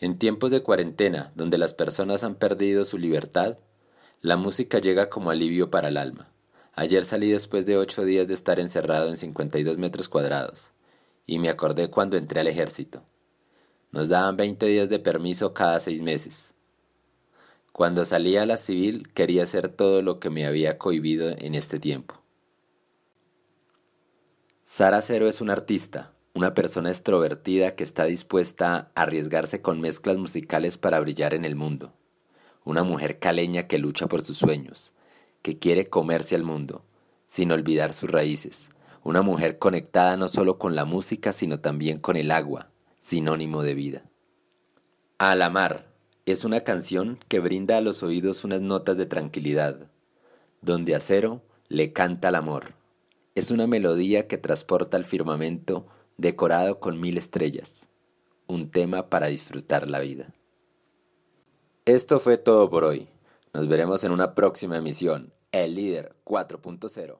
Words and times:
En 0.00 0.18
tiempos 0.18 0.50
de 0.50 0.62
cuarentena, 0.62 1.30
donde 1.36 1.58
las 1.58 1.74
personas 1.74 2.24
han 2.24 2.34
perdido 2.34 2.86
su 2.86 2.96
libertad, 2.96 3.58
la 4.22 4.38
música 4.38 4.78
llega 4.78 5.10
como 5.10 5.30
alivio 5.30 5.70
para 5.70 5.88
el 5.88 5.98
alma. 5.98 6.32
Ayer 6.72 7.04
salí 7.04 7.30
después 7.30 7.66
de 7.66 7.76
ocho 7.76 8.04
días 8.04 8.26
de 8.26 8.32
estar 8.32 8.58
encerrado 8.58 9.10
en 9.10 9.18
52 9.18 9.76
metros 9.76 10.08
cuadrados, 10.08 10.72
y 11.26 11.38
me 11.38 11.50
acordé 11.50 11.90
cuando 11.90 12.16
entré 12.16 12.40
al 12.40 12.46
ejército. 12.46 13.02
Nos 13.92 14.08
daban 14.08 14.38
20 14.38 14.64
días 14.64 14.88
de 14.88 15.00
permiso 15.00 15.52
cada 15.52 15.78
seis 15.80 16.00
meses. 16.00 16.54
Cuando 17.72 18.06
salí 18.06 18.38
a 18.38 18.46
la 18.46 18.56
civil 18.56 19.06
quería 19.12 19.42
hacer 19.42 19.68
todo 19.68 20.00
lo 20.00 20.18
que 20.18 20.30
me 20.30 20.46
había 20.46 20.78
cohibido 20.78 21.28
en 21.28 21.54
este 21.54 21.78
tiempo. 21.78 22.14
Sara 24.62 25.02
Cero 25.02 25.28
es 25.28 25.42
una 25.42 25.52
artista, 25.52 26.14
una 26.34 26.54
persona 26.54 26.90
extrovertida 26.90 27.74
que 27.74 27.84
está 27.84 28.04
dispuesta 28.04 28.90
a 28.94 29.02
arriesgarse 29.02 29.60
con 29.62 29.80
mezclas 29.80 30.16
musicales 30.16 30.78
para 30.78 31.00
brillar 31.00 31.34
en 31.34 31.44
el 31.44 31.56
mundo. 31.56 31.92
Una 32.64 32.84
mujer 32.84 33.18
caleña 33.18 33.66
que 33.66 33.78
lucha 33.78 34.06
por 34.06 34.22
sus 34.22 34.38
sueños, 34.38 34.92
que 35.42 35.58
quiere 35.58 35.88
comerse 35.88 36.36
al 36.36 36.44
mundo, 36.44 36.84
sin 37.26 37.50
olvidar 37.50 37.92
sus 37.92 38.10
raíces. 38.10 38.70
Una 39.02 39.22
mujer 39.22 39.58
conectada 39.58 40.16
no 40.16 40.28
solo 40.28 40.58
con 40.58 40.76
la 40.76 40.84
música, 40.84 41.32
sino 41.32 41.60
también 41.60 41.98
con 41.98 42.16
el 42.16 42.30
agua, 42.30 42.70
sinónimo 43.00 43.62
de 43.62 43.74
vida. 43.74 44.04
A 45.18 45.34
la 45.34 45.50
mar 45.50 45.86
es 46.26 46.44
una 46.44 46.60
canción 46.60 47.18
que 47.28 47.40
brinda 47.40 47.78
a 47.78 47.80
los 47.80 48.02
oídos 48.02 48.44
unas 48.44 48.60
notas 48.60 48.96
de 48.96 49.06
tranquilidad, 49.06 49.90
donde 50.60 50.94
a 50.94 51.00
cero 51.00 51.42
le 51.68 51.92
canta 51.92 52.28
el 52.28 52.34
amor. 52.36 52.74
Es 53.34 53.50
una 53.50 53.66
melodía 53.66 54.28
que 54.28 54.38
transporta 54.38 54.96
al 54.96 55.04
firmamento 55.04 55.86
decorado 56.20 56.80
con 56.80 57.00
mil 57.00 57.16
estrellas, 57.16 57.88
un 58.46 58.70
tema 58.70 59.08
para 59.08 59.28
disfrutar 59.28 59.88
la 59.88 60.00
vida. 60.00 60.34
Esto 61.86 62.20
fue 62.20 62.36
todo 62.36 62.68
por 62.68 62.84
hoy. 62.84 63.08
Nos 63.54 63.68
veremos 63.68 64.04
en 64.04 64.12
una 64.12 64.34
próxima 64.34 64.76
emisión, 64.76 65.32
El 65.50 65.76
Líder 65.76 66.14
4.0. 66.24 67.18